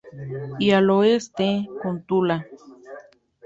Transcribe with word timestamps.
Y 0.57 0.71
al 0.71 0.89
oeste, 0.89 1.67
con 1.83 2.01
Tula. 2.01 2.47